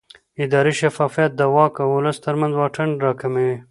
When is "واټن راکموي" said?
2.55-3.53